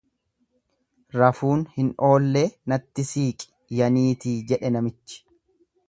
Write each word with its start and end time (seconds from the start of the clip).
Rafuun 1.17 1.61
hin 1.75 1.91
oollee 2.09 2.45
natti 2.73 3.07
siiqi 3.13 3.79
ya 3.81 3.93
niitii 3.99 4.35
jedhe 4.55 4.77
namichi. 4.79 5.23